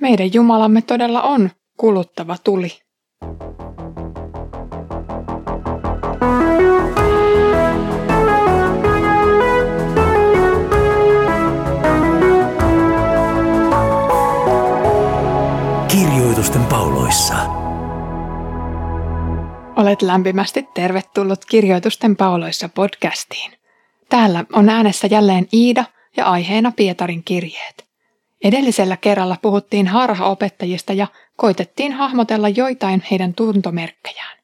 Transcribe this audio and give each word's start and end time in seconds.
Meidän 0.00 0.34
Jumalamme 0.34 0.82
todella 0.82 1.22
on 1.22 1.50
kuluttava 1.76 2.36
tuli. 2.44 2.70
Kirjoitusten 15.88 16.64
pauloissa. 16.64 17.34
Olet 19.76 20.02
lämpimästi 20.02 20.68
tervetullut 20.74 21.44
Kirjoitusten 21.44 22.16
pauloissa 22.16 22.68
podcastiin. 22.68 23.52
Täällä 24.08 24.44
on 24.52 24.68
äänessä 24.68 25.06
jälleen 25.10 25.46
Iida 25.52 25.84
ja 26.16 26.26
aiheena 26.26 26.72
Pietarin 26.76 27.24
kirjeet. 27.24 27.89
Edellisellä 28.44 28.96
kerralla 28.96 29.36
puhuttiin 29.42 29.86
harhaopettajista 29.86 30.92
ja 30.92 31.06
koitettiin 31.36 31.92
hahmotella 31.92 32.48
joitain 32.48 33.02
heidän 33.10 33.34
tuntomerkkejään. 33.34 34.38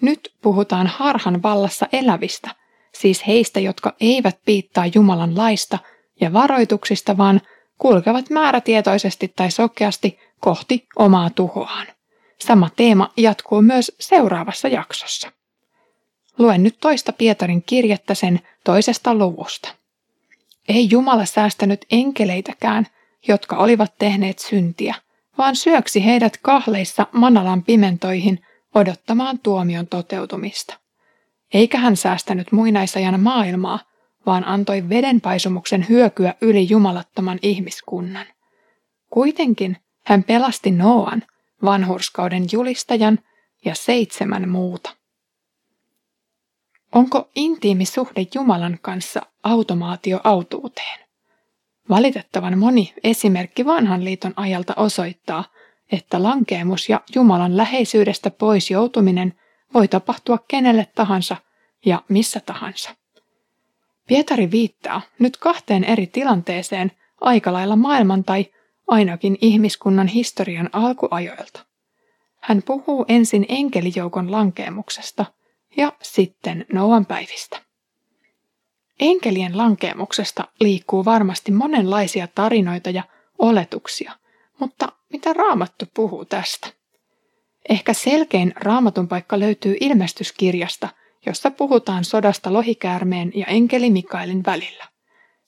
Nyt 0.00 0.34
puhutaan 0.42 0.86
harhan 0.86 1.42
vallassa 1.42 1.86
elävistä, 1.92 2.50
siis 2.94 3.26
heistä, 3.26 3.60
jotka 3.60 3.94
eivät 4.00 4.38
piittaa 4.44 4.84
Jumalan 4.94 5.36
laista 5.36 5.78
ja 6.20 6.32
varoituksista, 6.32 7.16
vaan 7.16 7.40
kulkevat 7.78 8.30
määrätietoisesti 8.30 9.32
tai 9.36 9.50
sokeasti 9.50 10.18
kohti 10.40 10.86
omaa 10.96 11.30
tuhoaan. 11.30 11.86
Sama 12.38 12.70
teema 12.76 13.10
jatkuu 13.16 13.62
myös 13.62 13.92
seuraavassa 14.00 14.68
jaksossa. 14.68 15.32
Luen 16.38 16.62
nyt 16.62 16.76
toista 16.80 17.12
Pietarin 17.12 17.62
kirjettä 17.62 18.14
sen 18.14 18.40
toisesta 18.64 19.14
luvusta. 19.14 19.74
Ei 20.68 20.88
Jumala 20.90 21.24
säästänyt 21.24 21.86
enkeleitäkään, 21.90 22.86
jotka 23.28 23.56
olivat 23.56 23.92
tehneet 23.98 24.38
syntiä, 24.38 24.94
vaan 25.38 25.56
syöksi 25.56 26.04
heidät 26.04 26.36
kahleissa 26.42 27.06
manalan 27.12 27.62
pimentoihin 27.62 28.38
odottamaan 28.74 29.38
tuomion 29.38 29.86
toteutumista. 29.86 30.78
Eikä 31.54 31.78
hän 31.78 31.96
säästänyt 31.96 32.52
muinaisajan 32.52 33.20
maailmaa, 33.20 33.80
vaan 34.26 34.44
antoi 34.44 34.88
vedenpaisumuksen 34.88 35.86
hyökyä 35.88 36.34
yli 36.40 36.68
jumalattoman 36.68 37.38
ihmiskunnan. 37.42 38.26
Kuitenkin 39.10 39.76
hän 40.06 40.24
pelasti 40.24 40.70
Noan, 40.70 41.22
vanhurskauden 41.64 42.46
julistajan 42.52 43.18
ja 43.64 43.74
seitsemän 43.74 44.48
muuta. 44.48 44.96
Onko 46.94 47.30
intiimi 47.34 47.84
suhde 47.84 48.26
Jumalan 48.34 48.78
kanssa 48.82 49.20
automaatio 49.42 50.20
autuuteen? 50.24 51.00
Valitettavan 51.88 52.58
moni 52.58 52.94
esimerkki 53.04 53.66
vanhan 53.66 54.04
liiton 54.04 54.32
ajalta 54.36 54.74
osoittaa, 54.76 55.44
että 55.92 56.22
lankeemus 56.22 56.88
ja 56.88 57.00
Jumalan 57.14 57.56
läheisyydestä 57.56 58.30
pois 58.30 58.70
joutuminen 58.70 59.34
voi 59.74 59.88
tapahtua 59.88 60.38
kenelle 60.48 60.86
tahansa 60.94 61.36
ja 61.86 62.02
missä 62.08 62.40
tahansa. 62.40 62.90
Pietari 64.06 64.50
viittaa 64.50 65.02
nyt 65.18 65.36
kahteen 65.36 65.84
eri 65.84 66.06
tilanteeseen 66.06 66.92
aika 67.20 67.52
lailla 67.52 67.76
maailman 67.76 68.24
tai 68.24 68.46
ainakin 68.88 69.38
ihmiskunnan 69.40 70.06
historian 70.06 70.70
alkuajoilta. 70.72 71.66
Hän 72.40 72.62
puhuu 72.62 73.04
ensin 73.08 73.46
enkelijoukon 73.48 74.30
lankeemuksesta 74.30 75.24
ja 75.76 75.92
sitten 76.02 76.66
Noan 76.72 77.06
päivistä. 77.06 77.60
Enkelien 79.04 79.56
lankeemuksesta 79.56 80.44
liikkuu 80.60 81.04
varmasti 81.04 81.52
monenlaisia 81.52 82.28
tarinoita 82.34 82.90
ja 82.90 83.02
oletuksia, 83.38 84.12
mutta 84.60 84.88
mitä 85.12 85.32
raamattu 85.32 85.84
puhuu 85.94 86.24
tästä? 86.24 86.68
Ehkä 87.68 87.92
selkein 87.92 88.52
raamatun 88.56 89.08
paikka 89.08 89.40
löytyy 89.40 89.76
ilmestyskirjasta, 89.80 90.88
jossa 91.26 91.50
puhutaan 91.50 92.04
sodasta 92.04 92.52
lohikäärmeen 92.52 93.32
ja 93.34 93.46
enkeli 93.46 93.90
Mikaelin 93.90 94.44
välillä. 94.46 94.84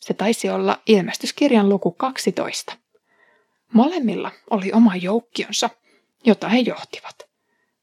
Se 0.01 0.15
taisi 0.15 0.51
olla 0.51 0.81
ilmestyskirjan 0.87 1.69
luku 1.69 1.91
12. 1.91 2.77
Molemmilla 3.73 4.31
oli 4.51 4.73
oma 4.73 4.97
joukkionsa, 4.97 5.71
jota 6.25 6.49
he 6.49 6.59
johtivat. 6.59 7.17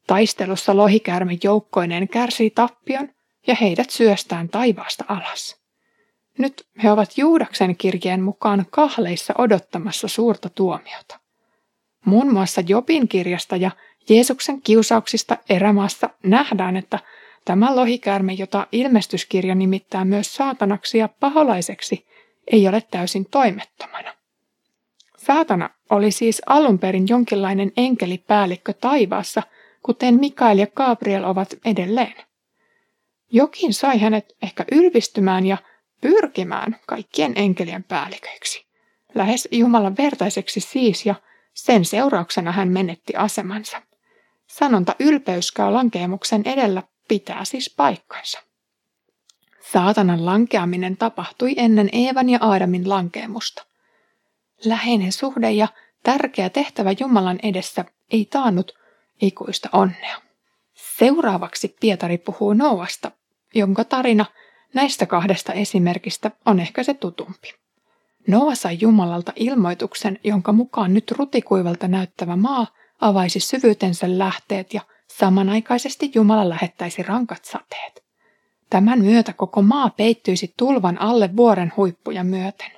Taistelussa 0.08 0.78
lohikäärme 0.78 1.38
joukkoineen 1.44 2.08
kärsii 2.08 2.50
tappion 2.50 3.10
ja 3.48 3.56
heidät 3.56 3.90
syöstään 3.90 4.50
taivaasta 4.50 5.06
alas. 5.08 5.61
Nyt 6.42 6.68
he 6.84 6.92
ovat 6.92 7.18
Juudaksen 7.18 7.76
kirjeen 7.76 8.22
mukaan 8.22 8.66
kahleissa 8.70 9.34
odottamassa 9.38 10.08
suurta 10.08 10.50
tuomiota. 10.50 11.20
Muun 12.06 12.34
muassa 12.34 12.62
Jobin 12.68 13.08
kirjasta 13.08 13.56
ja 13.56 13.72
Jeesuksen 14.10 14.62
kiusauksista 14.62 15.38
erämaassa 15.50 16.10
nähdään, 16.24 16.78
että 16.78 17.00
tämä 17.46 17.76
lohikäärme, 17.76 18.34
jota 18.34 18.68
ilmestyskirja 18.72 19.56
nimittää 19.56 20.06
myös 20.06 20.36
saatanaksi 20.36 20.98
ja 20.98 21.10
paholaiseksi, 21.20 22.06
ei 22.52 22.68
ole 22.68 22.84
täysin 22.92 23.26
toimettomana. 23.26 24.14
Saatana 25.18 25.70
oli 25.90 26.12
siis 26.12 26.42
alun 26.46 26.80
perin 26.80 27.08
jonkinlainen 27.08 27.72
enkelipäällikkö 27.78 28.74
taivaassa, 28.74 29.44
kuten 29.84 30.20
Mikael 30.20 30.58
ja 30.58 30.68
Gabriel 30.68 31.24
ovat 31.24 31.54
edelleen. 31.66 32.16
Jokin 33.32 33.74
sai 33.74 34.00
hänet 34.00 34.36
ehkä 34.44 34.66
ylpistymään 34.72 35.46
ja 35.46 35.58
pyrkimään 36.02 36.80
kaikkien 36.88 37.34
enkelien 37.36 37.84
päälliköiksi. 37.84 38.66
Lähes 39.16 39.48
Jumalan 39.52 39.98
vertaiseksi 39.98 40.60
siis 40.60 41.06
ja 41.06 41.16
sen 41.54 41.86
seurauksena 41.86 42.52
hän 42.52 42.68
menetti 42.68 43.16
asemansa. 43.16 43.82
Sanonta 44.48 44.96
ylpeyskaa 45.00 45.74
lankeemuksen 45.74 46.42
edellä 46.46 46.84
pitää 47.08 47.46
siis 47.46 47.74
paikkansa. 47.78 48.40
Saatanan 49.72 50.26
lankeaminen 50.26 50.98
tapahtui 50.98 51.54
ennen 51.58 51.90
Eevan 51.92 52.30
ja 52.30 52.40
Aadamin 52.42 52.90
lankeemusta. 52.90 53.66
Läheinen 54.66 55.12
suhde 55.12 55.52
ja 55.52 55.68
tärkeä 56.04 56.50
tehtävä 56.50 56.92
Jumalan 57.00 57.40
edessä 57.44 57.86
ei 58.12 58.26
taannut 58.26 58.72
ikuista 59.22 59.70
onnea. 59.74 60.22
Seuraavaksi 60.74 61.76
Pietari 61.80 62.18
puhuu 62.18 62.54
Noasta, 62.54 63.12
jonka 63.54 63.84
tarina– 63.84 64.26
Näistä 64.74 65.06
kahdesta 65.06 65.54
esimerkistä 65.54 66.32
on 66.46 66.60
ehkä 66.60 66.84
se 66.84 66.94
tutumpi. 66.94 67.54
Noa 68.28 68.56
sai 68.56 68.78
Jumalalta 68.82 69.34
ilmoituksen, 69.36 70.20
jonka 70.24 70.52
mukaan 70.52 70.94
nyt 70.94 71.12
rutikuivalta 71.12 71.88
näyttävä 71.88 72.36
maa 72.36 72.68
avaisi 73.02 73.40
syvyytensä 73.40 74.18
lähteet 74.18 74.74
ja 74.74 74.82
samanaikaisesti 75.18 76.12
Jumala 76.16 76.50
lähettäisi 76.50 77.04
rankat 77.04 77.46
sateet. 77.46 78.04
Tämän 78.70 79.00
myötä 79.00 79.34
koko 79.34 79.62
maa 79.62 79.90
peittyisi 79.90 80.54
tulvan 80.58 81.02
alle 81.02 81.36
vuoren 81.36 81.74
huippuja 81.78 82.24
myöten. 82.24 82.72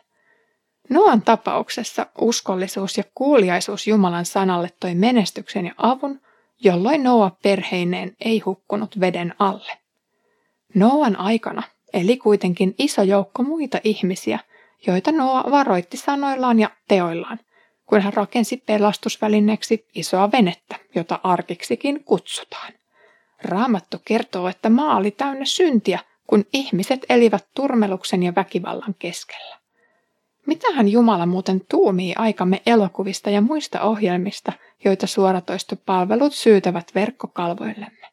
Noan 0.90 1.22
tapauksessa 1.22 2.08
uskollisuus 2.22 2.98
ja 2.98 3.04
kuuliaisuus 3.16 3.88
Jumalan 3.88 4.26
sanalle 4.26 4.70
toi 4.80 4.96
menestyksen 4.96 5.66
ja 5.66 5.74
avun, 5.78 6.22
jolloin 6.64 7.04
Noa 7.04 7.38
perheineen 7.44 8.16
ei 8.26 8.40
hukkunut 8.40 9.00
veden 9.00 9.36
alle. 9.40 9.72
Noan 10.76 11.16
aikana 11.16 11.64
eli 11.94 12.18
kuitenkin 12.18 12.76
iso 12.78 13.04
joukko 13.04 13.44
muita 13.44 13.80
ihmisiä, 13.84 14.40
joita 14.88 15.12
Noa 15.12 15.44
varoitti 15.52 15.98
sanoillaan 15.98 16.60
ja 16.60 16.70
teoillaan, 16.88 17.40
kun 17.86 18.02
hän 18.02 18.14
rakensi 18.14 18.58
pelastusvälineeksi 18.58 19.88
isoa 19.96 20.32
venettä, 20.32 20.76
jota 20.96 21.20
arkiksikin 21.24 22.04
kutsutaan. 22.04 22.74
Raamattu 23.44 23.98
kertoo, 24.06 24.48
että 24.48 24.70
maa 24.70 24.98
oli 24.98 25.12
täynnä 25.12 25.46
syntiä, 25.46 26.00
kun 26.28 26.46
ihmiset 26.54 27.06
elivät 27.10 27.48
turmeluksen 27.56 28.24
ja 28.24 28.36
väkivallan 28.36 28.96
keskellä. 29.00 29.58
Mitähän 30.48 30.90
Jumala 30.90 31.26
muuten 31.26 31.62
tuumii 31.70 32.14
aikamme 32.18 32.62
elokuvista 32.66 33.30
ja 33.30 33.42
muista 33.42 33.82
ohjelmista, 33.82 34.54
joita 34.86 35.08
suoratoistopalvelut 35.08 36.34
syytävät 36.34 36.96
verkkokalvoillemme? 36.96 38.10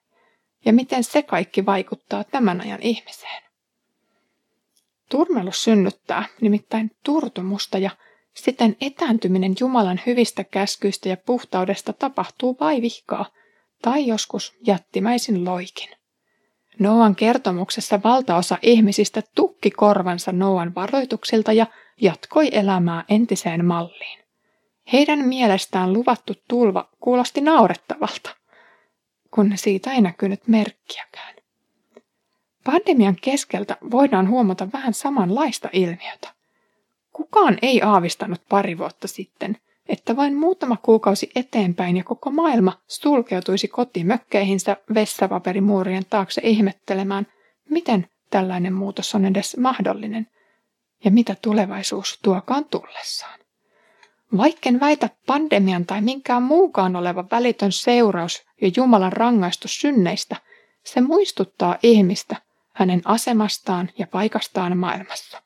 Ja 0.64 0.72
miten 0.72 1.04
se 1.04 1.22
kaikki 1.22 1.66
vaikuttaa 1.66 2.24
tämän 2.24 2.60
ajan 2.60 2.82
ihmiseen? 2.82 3.49
Turmelus 5.10 5.64
synnyttää 5.64 6.24
nimittäin 6.40 6.90
turtumusta 7.04 7.78
ja 7.78 7.90
siten 8.34 8.76
etääntyminen 8.80 9.54
Jumalan 9.60 10.00
hyvistä 10.06 10.44
käskyistä 10.44 11.08
ja 11.08 11.16
puhtaudesta 11.16 11.92
tapahtuu 11.92 12.56
vaivihkaa 12.60 13.26
tai 13.82 14.06
joskus 14.06 14.54
jättimäisin 14.66 15.44
loikin. 15.44 15.88
Noan 16.78 17.16
kertomuksessa 17.16 18.00
valtaosa 18.04 18.58
ihmisistä 18.62 19.22
tukki 19.34 19.70
korvansa 19.70 20.32
Noan 20.32 20.74
varoituksilta 20.74 21.52
ja 21.52 21.66
jatkoi 22.00 22.48
elämää 22.52 23.04
entiseen 23.08 23.64
malliin. 23.64 24.20
Heidän 24.92 25.18
mielestään 25.18 25.92
luvattu 25.92 26.34
tulva 26.48 26.88
kuulosti 27.00 27.40
naurettavalta, 27.40 28.36
kun 29.30 29.52
siitä 29.54 29.92
ei 29.92 30.00
näkynyt 30.00 30.48
merkkiäkään. 30.48 31.39
Pandemian 32.64 33.16
keskeltä 33.20 33.76
voidaan 33.90 34.28
huomata 34.28 34.68
vähän 34.72 34.94
samanlaista 34.94 35.68
ilmiötä. 35.72 36.28
Kukaan 37.12 37.58
ei 37.62 37.82
aavistanut 37.82 38.40
pari 38.48 38.78
vuotta 38.78 39.08
sitten, 39.08 39.56
että 39.88 40.16
vain 40.16 40.36
muutama 40.36 40.76
kuukausi 40.76 41.30
eteenpäin 41.34 41.96
ja 41.96 42.04
koko 42.04 42.30
maailma 42.30 42.78
sulkeutuisi 42.88 43.68
kotimökkeihinsä 43.68 44.76
vessapaperimuurien 44.94 46.04
taakse 46.10 46.40
ihmettelemään, 46.44 47.26
miten 47.70 48.08
tällainen 48.30 48.72
muutos 48.72 49.14
on 49.14 49.24
edes 49.24 49.56
mahdollinen 49.56 50.26
ja 51.04 51.10
mitä 51.10 51.36
tulevaisuus 51.42 52.18
tuokaan 52.22 52.64
tullessaan. 52.64 53.40
Vaikken 54.36 54.80
väitä 54.80 55.08
pandemian 55.26 55.86
tai 55.86 56.00
minkään 56.00 56.42
muukaan 56.42 56.96
olevan 56.96 57.30
välitön 57.30 57.72
seuraus 57.72 58.42
ja 58.60 58.70
Jumalan 58.76 59.12
rangaistus 59.12 59.80
synneistä, 59.80 60.36
se 60.84 61.00
muistuttaa 61.00 61.78
ihmistä 61.82 62.36
hänen 62.72 63.02
asemastaan 63.04 63.90
ja 63.98 64.06
paikastaan 64.06 64.76
maailmassa. 64.76 65.42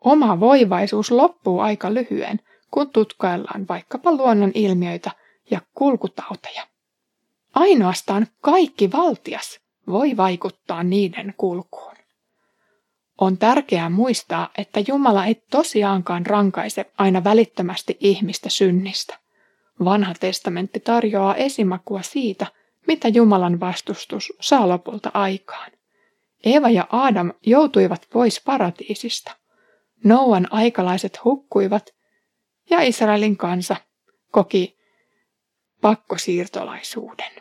Oma 0.00 0.40
voivaisuus 0.40 1.10
loppuu 1.10 1.60
aika 1.60 1.94
lyhyen, 1.94 2.40
kun 2.70 2.90
tutkaillaan 2.90 3.68
vaikkapa 3.68 4.12
luonnon 4.12 4.50
ilmiöitä 4.54 5.10
ja 5.50 5.60
kulkutauteja. 5.74 6.66
Ainoastaan 7.54 8.26
kaikki 8.40 8.92
valtias 8.92 9.60
voi 9.86 10.16
vaikuttaa 10.16 10.82
niiden 10.82 11.34
kulkuun. 11.36 11.94
On 13.18 13.38
tärkeää 13.38 13.90
muistaa, 13.90 14.48
että 14.58 14.80
Jumala 14.88 15.26
ei 15.26 15.34
tosiaankaan 15.50 16.26
rankaise 16.26 16.90
aina 16.98 17.24
välittömästi 17.24 17.96
ihmistä 18.00 18.48
synnistä. 18.48 19.18
Vanha 19.84 20.14
testamentti 20.20 20.80
tarjoaa 20.80 21.34
esimakua 21.34 22.02
siitä, 22.02 22.46
mitä 22.86 23.08
Jumalan 23.08 23.60
vastustus 23.60 24.32
saa 24.40 24.68
lopulta 24.68 25.10
aikaan. 25.14 25.70
Eva 26.44 26.70
ja 26.70 26.86
Adam 26.90 27.32
joutuivat 27.46 28.06
pois 28.12 28.40
paratiisista. 28.40 29.36
Nouan 30.04 30.48
aikalaiset 30.50 31.24
hukkuivat 31.24 31.94
ja 32.70 32.80
Israelin 32.80 33.36
kansa 33.36 33.76
koki 34.30 34.78
pakkosiirtolaisuuden. 35.80 37.32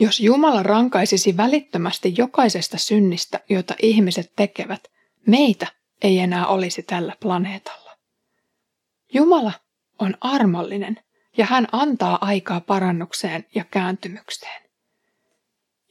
Jos 0.00 0.20
Jumala 0.20 0.62
rankaisisi 0.62 1.36
välittömästi 1.36 2.14
jokaisesta 2.18 2.78
synnistä, 2.78 3.40
jota 3.48 3.74
ihmiset 3.82 4.32
tekevät, 4.36 4.88
meitä 5.26 5.66
ei 6.02 6.18
enää 6.18 6.46
olisi 6.46 6.82
tällä 6.82 7.16
planeetalla. 7.20 7.96
Jumala 9.12 9.52
on 9.98 10.14
armollinen 10.20 11.00
ja 11.36 11.46
hän 11.46 11.66
antaa 11.72 12.18
aikaa 12.20 12.60
parannukseen 12.60 13.46
ja 13.54 13.64
kääntymykseen. 13.64 14.62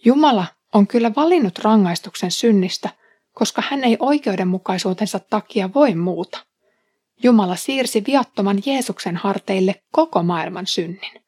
Jumala 0.05 0.45
on 0.75 0.87
kyllä 0.87 1.11
valinnut 1.15 1.59
rangaistuksen 1.59 2.31
synnistä, 2.31 2.89
koska 3.33 3.63
hän 3.69 3.83
ei 3.83 3.97
oikeudenmukaisuutensa 3.99 5.19
takia 5.19 5.73
voi 5.73 5.95
muuta. 5.95 6.45
Jumala 7.23 7.55
siirsi 7.55 8.03
viattoman 8.07 8.63
Jeesuksen 8.65 9.15
harteille 9.15 9.83
koko 9.91 10.23
maailman 10.23 10.67
synnin, 10.67 11.23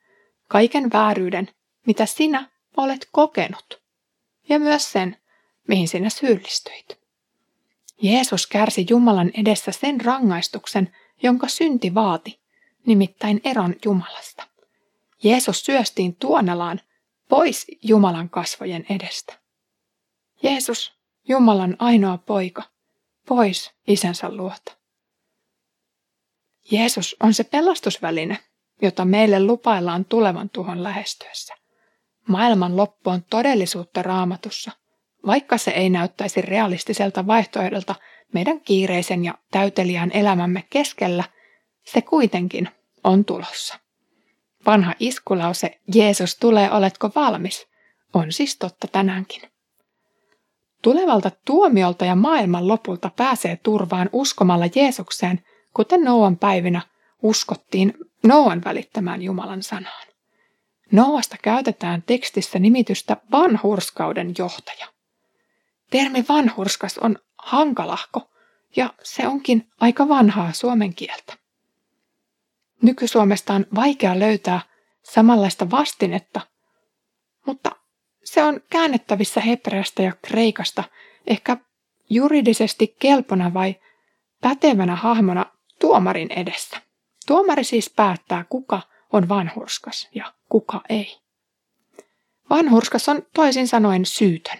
kaiken 0.47 0.91
vääryyden, 0.93 1.49
mitä 1.85 2.05
sinä 2.05 2.49
olet 2.77 3.07
kokenut, 3.11 3.81
ja 4.49 4.59
myös 4.59 4.91
sen, 4.91 5.17
mihin 5.67 5.87
sinä 5.87 6.09
syyllistyit. 6.09 6.99
Jeesus 8.01 8.47
kärsi 8.47 8.85
Jumalan 8.89 9.31
edessä 9.33 9.71
sen 9.71 10.01
rangaistuksen, 10.01 10.95
jonka 11.23 11.47
synti 11.47 11.93
vaati, 11.93 12.39
nimittäin 12.85 13.41
eron 13.43 13.75
Jumalasta. 13.85 14.43
Jeesus 15.23 15.65
syöstiin 15.65 16.15
tuonelaan 16.15 16.81
pois 17.29 17.65
Jumalan 17.83 18.29
kasvojen 18.29 18.85
edestä. 18.89 19.39
Jeesus, 20.43 20.93
Jumalan 21.27 21.75
ainoa 21.79 22.17
poika, 22.17 22.63
pois 23.27 23.71
isänsä 23.87 24.29
luota. 24.29 24.77
Jeesus 26.71 27.15
on 27.23 27.33
se 27.33 27.43
pelastusväline, 27.43 28.37
jota 28.81 29.05
meille 29.05 29.43
lupaillaan 29.43 30.05
tulevan 30.05 30.49
tuhon 30.49 30.83
lähestyessä. 30.83 31.55
Maailman 32.27 32.77
loppu 32.77 33.09
on 33.09 33.23
todellisuutta 33.23 34.01
raamatussa, 34.01 34.71
vaikka 35.25 35.57
se 35.57 35.71
ei 35.71 35.89
näyttäisi 35.89 36.41
realistiselta 36.41 37.27
vaihtoehdolta 37.27 37.95
meidän 38.33 38.61
kiireisen 38.61 39.25
ja 39.25 39.33
täyteliään 39.51 40.11
elämämme 40.13 40.63
keskellä, 40.69 41.23
se 41.85 42.01
kuitenkin 42.01 42.69
on 43.03 43.25
tulossa. 43.25 43.79
Vanha 44.67 44.93
iskulause 44.99 45.79
Jeesus 45.95 46.35
tulee, 46.35 46.71
oletko 46.71 47.11
valmis? 47.15 47.67
on 48.13 48.31
siis 48.31 48.57
totta 48.57 48.87
tänäänkin. 48.87 49.41
Tulevalta 50.81 51.31
tuomiolta 51.45 52.05
ja 52.05 52.15
maailman 52.15 52.67
lopulta 52.67 53.11
pääsee 53.15 53.59
turvaan 53.63 54.09
uskomalla 54.13 54.65
Jeesukseen, 54.75 55.43
kuten 55.73 56.03
Noan 56.03 56.37
päivinä 56.37 56.81
uskottiin 57.23 57.93
Noan 58.23 58.61
välittämään 58.65 59.21
Jumalan 59.21 59.63
sanaan. 59.63 60.07
Noasta 60.91 61.35
käytetään 61.41 62.03
tekstissä 62.03 62.59
nimitystä 62.59 63.17
vanhurskauden 63.31 64.33
johtaja. 64.37 64.87
Termi 65.89 66.25
vanhurskas 66.29 66.97
on 66.97 67.15
hankalahko 67.37 68.29
ja 68.75 68.93
se 69.03 69.27
onkin 69.27 69.67
aika 69.79 70.07
vanhaa 70.07 70.53
suomen 70.53 70.93
kieltä. 70.93 71.46
Nyky-Suomesta 72.81 73.53
on 73.53 73.65
vaikea 73.75 74.19
löytää 74.19 74.61
samanlaista 75.03 75.71
vastinetta, 75.71 76.41
mutta 77.45 77.71
se 78.23 78.43
on 78.43 78.61
käännettävissä 78.69 79.41
hebreasta 79.41 80.01
ja 80.01 80.13
kreikasta 80.21 80.83
ehkä 81.27 81.57
juridisesti 82.09 82.95
kelpona 82.99 83.53
vai 83.53 83.75
pätevänä 84.41 84.95
hahmona 84.95 85.45
tuomarin 85.79 86.31
edessä. 86.31 86.81
Tuomari 87.27 87.63
siis 87.63 87.89
päättää, 87.89 88.45
kuka 88.49 88.81
on 89.13 89.29
vanhurskas 89.29 90.09
ja 90.15 90.33
kuka 90.49 90.81
ei. 90.89 91.17
Vanhurskas 92.49 93.09
on 93.09 93.21
toisin 93.33 93.67
sanoen 93.67 94.05
syytön. 94.05 94.57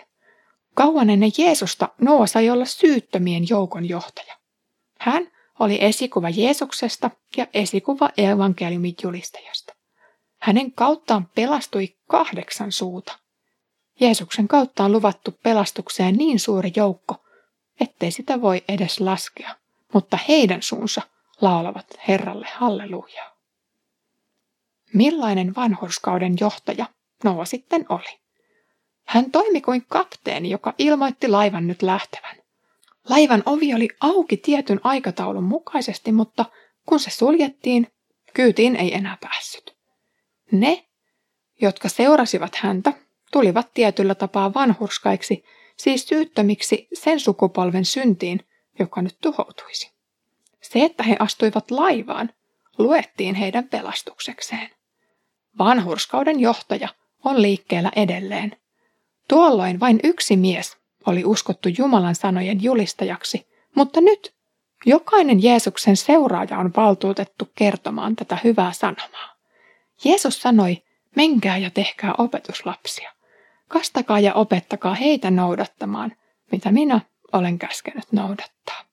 Kauan 0.74 1.10
ennen 1.10 1.32
Jeesusta 1.38 1.90
Noa 2.02 2.28
sai 2.28 2.50
olla 2.50 2.66
syyttömien 2.66 3.50
joukon 3.50 3.90
johtaja. 3.90 4.38
Hän 5.00 5.32
oli 5.60 5.78
esikuva 5.82 6.30
Jeesuksesta 6.30 7.12
ja 7.38 7.48
esikuva 7.54 8.10
evankeliumin 8.18 8.96
julistajasta. 9.04 9.74
Hänen 10.40 10.72
kauttaan 10.72 11.30
pelastui 11.36 11.96
kahdeksan 12.08 12.72
suuta. 12.72 13.20
Jeesuksen 14.00 14.48
kautta 14.48 14.84
on 14.84 14.92
luvattu 14.92 15.36
pelastukseen 15.44 16.16
niin 16.16 16.40
suuri 16.40 16.72
joukko, 16.76 17.16
ettei 17.80 18.12
sitä 18.12 18.42
voi 18.42 18.64
edes 18.68 19.00
laskea, 19.00 19.56
mutta 19.94 20.18
heidän 20.28 20.62
suunsa 20.62 21.02
laulavat 21.42 22.00
Herralle 22.08 22.48
hallelujaa. 22.54 23.38
Millainen 24.94 25.56
vanhurskauden 25.56 26.36
johtaja 26.40 26.86
Noa 27.24 27.46
sitten 27.46 27.86
oli? 27.90 28.20
Hän 29.06 29.32
toimi 29.32 29.62
kuin 29.62 29.86
kapteeni, 29.88 30.50
joka 30.50 30.74
ilmoitti 30.78 31.28
laivan 31.28 31.68
nyt 31.68 31.82
lähtevän. 31.82 32.37
Laivan 33.10 33.44
ovi 33.46 33.74
oli 33.74 33.88
auki 34.02 34.38
tietyn 34.38 34.80
aikataulun 34.84 35.44
mukaisesti, 35.44 36.12
mutta 36.12 36.46
kun 36.86 37.00
se 37.00 37.10
suljettiin, 37.10 37.88
kyytiin 38.34 38.76
ei 38.76 38.94
enää 38.94 39.18
päässyt. 39.22 39.78
Ne, 40.52 40.86
jotka 41.62 41.90
seurasivat 41.90 42.56
häntä, 42.56 42.94
tulivat 43.32 43.74
tietyllä 43.74 44.16
tapaa 44.16 44.54
vanhurskaiksi, 44.54 45.44
siis 45.78 46.08
syyttömiksi 46.08 46.88
sen 46.94 47.20
sukupolven 47.20 47.86
syntiin, 47.86 48.40
joka 48.80 49.02
nyt 49.02 49.18
tuhoutuisi. 49.22 49.92
Se, 50.62 50.84
että 50.84 51.04
he 51.04 51.16
astuivat 51.20 51.72
laivaan, 51.72 52.30
luettiin 52.78 53.36
heidän 53.36 53.70
pelastuksekseen. 53.70 54.70
Vanhurskauden 55.58 56.40
johtaja 56.40 56.90
on 57.24 57.42
liikkeellä 57.42 57.92
edelleen. 57.96 58.58
Tuolloin 59.28 59.80
vain 59.80 60.00
yksi 60.04 60.38
mies 60.38 60.78
oli 61.08 61.26
uskottu 61.26 61.70
Jumalan 61.78 62.16
sanojen 62.16 62.64
julistajaksi, 62.64 63.48
mutta 63.76 64.02
nyt 64.02 64.34
jokainen 64.86 65.44
Jeesuksen 65.44 65.98
seuraaja 65.98 66.58
on 66.58 66.74
valtuutettu 66.78 67.50
kertomaan 67.56 68.16
tätä 68.16 68.38
hyvää 68.44 68.72
sanomaa. 68.72 69.36
Jeesus 70.04 70.42
sanoi, 70.42 70.84
menkää 71.16 71.58
ja 71.58 71.70
tehkää 71.70 72.14
opetuslapsia. 72.18 73.12
Kastakaa 73.68 74.20
ja 74.20 74.34
opettakaa 74.34 74.94
heitä 74.94 75.32
noudattamaan, 75.32 76.16
mitä 76.52 76.72
minä 76.72 77.02
olen 77.34 77.60
käskenyt 77.60 78.12
noudattaa. 78.12 78.84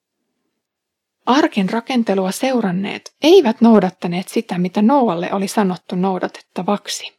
Arkin 1.26 1.70
rakentelua 1.70 2.30
seuranneet 2.30 3.14
eivät 3.22 3.60
noudattaneet 3.60 4.28
sitä, 4.28 4.58
mitä 4.58 4.82
Noalle 4.82 5.32
oli 5.32 5.48
sanottu 5.48 5.96
noudatettavaksi. 5.96 7.12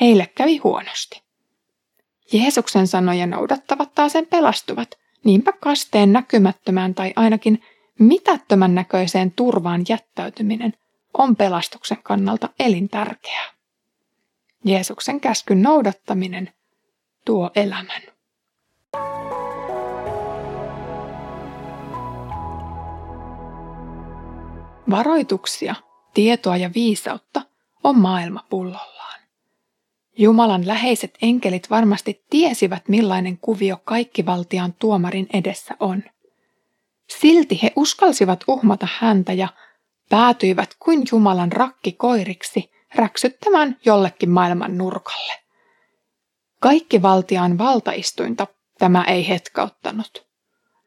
Heille 0.00 0.26
kävi 0.34 0.56
huonosti. 0.56 1.22
Jeesuksen 2.32 2.86
sanoja 2.86 3.26
noudattavat 3.26 3.94
taas 3.94 4.12
sen 4.12 4.26
pelastuvat, 4.26 4.98
niinpä 5.24 5.52
kasteen 5.52 6.12
näkymättömään 6.12 6.94
tai 6.94 7.12
ainakin 7.16 7.62
mitättömän 7.98 8.74
näköiseen 8.74 9.30
turvaan 9.30 9.84
jättäytyminen 9.88 10.74
on 11.14 11.36
pelastuksen 11.36 11.98
kannalta 12.02 12.48
elintärkeää. 12.58 13.52
Jeesuksen 14.64 15.20
käskyn 15.20 15.62
noudattaminen 15.62 16.52
tuo 17.24 17.50
elämän. 17.54 18.02
Varoituksia 24.90 25.74
tietoa 26.14 26.56
ja 26.56 26.70
viisautta, 26.74 27.42
on 27.84 27.98
maailma 27.98 28.44
pullollaan. 28.50 29.01
Jumalan 30.18 30.66
läheiset 30.66 31.18
enkelit 31.22 31.70
varmasti 31.70 32.24
tiesivät, 32.30 32.88
millainen 32.88 33.38
kuvio 33.38 33.76
kaikkivaltiaan 33.84 34.74
tuomarin 34.78 35.26
edessä 35.32 35.74
on. 35.80 36.02
Silti 37.20 37.62
he 37.62 37.72
uskalsivat 37.76 38.44
uhmata 38.48 38.88
häntä 38.98 39.32
ja 39.32 39.48
päätyivät 40.10 40.76
kuin 40.78 41.02
Jumalan 41.12 41.52
rakki 41.52 41.92
koiriksi 41.92 42.70
räksyttämään 42.94 43.76
jollekin 43.84 44.30
maailman 44.30 44.78
nurkalle. 44.78 45.32
Kaikki 46.60 47.02
valtiaan 47.02 47.58
valtaistuinta 47.58 48.46
tämä 48.78 49.04
ei 49.04 49.28
hetkauttanut. 49.28 50.26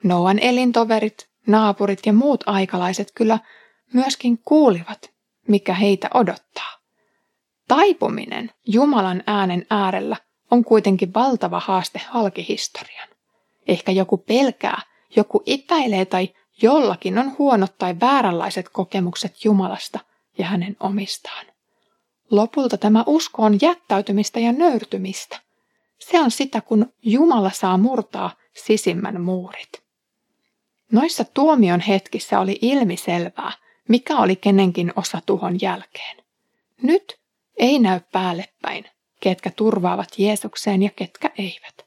Noan 0.04 0.40
elintoverit, 0.40 1.30
naapurit 1.48 2.00
ja 2.06 2.14
muut 2.14 2.44
aikalaiset 2.46 3.12
kyllä 3.16 3.40
myöskin 3.94 4.38
kuulivat, 4.38 5.12
mikä 5.48 5.74
heitä 5.74 6.10
odottaa. 6.14 6.75
Taipuminen 7.68 8.52
Jumalan 8.68 9.24
äänen 9.28 9.66
äärellä 9.70 10.18
on 10.52 10.64
kuitenkin 10.64 11.14
valtava 11.14 11.60
haaste 11.60 12.02
halkihistorian. 12.10 13.10
Ehkä 13.68 13.92
joku 13.92 14.18
pelkää, 14.18 14.82
joku 15.16 15.44
epäilee 15.46 16.06
tai 16.06 16.34
jollakin 16.62 17.18
on 17.18 17.36
huonot 17.38 17.78
tai 17.78 17.96
vääränlaiset 18.02 18.70
kokemukset 18.70 19.46
Jumalasta 19.46 20.00
ja 20.38 20.46
hänen 20.46 20.78
omistaan. 20.80 21.46
Lopulta 22.32 22.78
tämä 22.78 23.04
usko 23.08 23.44
on 23.44 23.58
jättäytymistä 23.62 24.40
ja 24.40 24.52
nöyrtymistä. 24.52 25.40
Se 26.00 26.22
on 26.22 26.32
sitä, 26.32 26.62
kun 26.62 26.94
Jumala 27.02 27.50
saa 27.50 27.78
murtaa 27.78 28.32
sisimmän 28.54 29.22
muurit. 29.22 29.70
Noissa 30.92 31.26
tuomion 31.34 31.80
hetkissä 31.80 32.40
oli 32.40 32.60
ilmiselvää, 32.62 33.52
mikä 33.90 34.18
oli 34.18 34.36
kenenkin 34.36 34.94
osa 34.96 35.22
tuhon 35.26 35.58
jälkeen. 35.62 36.18
Nyt 36.82 37.20
ei 37.58 37.80
näy 37.80 38.00
päälle 38.12 38.46
päin, 38.62 38.86
ketkä 39.20 39.52
turvaavat 39.56 40.10
Jeesukseen 40.18 40.84
ja 40.84 40.90
ketkä 40.96 41.32
eivät. 41.38 41.86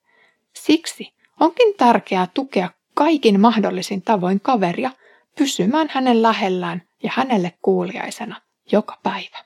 Siksi 0.54 1.14
onkin 1.40 1.74
tärkeää 1.74 2.28
tukea 2.34 2.70
kaikin 2.94 3.40
mahdollisin 3.40 4.02
tavoin 4.02 4.40
kaveria 4.40 4.90
pysymään 5.38 5.88
hänen 5.90 6.22
lähellään 6.22 6.82
ja 7.02 7.10
hänelle 7.14 7.52
kuuliaisena 7.62 8.40
joka 8.72 8.98
päivä. 9.02 9.38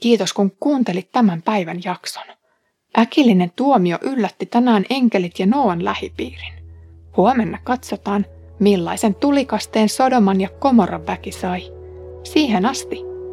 Kiitos 0.00 0.32
kun 0.32 0.56
kuuntelit 0.60 1.12
tämän 1.12 1.42
päivän 1.42 1.80
jakson. 1.84 2.24
Äkillinen 2.98 3.52
tuomio 3.56 3.98
yllätti 4.02 4.46
tänään 4.46 4.84
enkelit 4.90 5.38
ja 5.38 5.46
Noan 5.46 5.84
lähipiirin. 5.84 6.52
Huomenna 7.16 7.58
katsotaan, 7.64 8.26
millaisen 8.58 9.14
tulikasteen 9.14 9.88
Sodoman 9.88 10.40
ja 10.40 10.48
Komoran 10.48 11.06
väki 11.06 11.32
sai. 11.32 11.62
Siihen 12.24 12.66
asti 12.66 13.09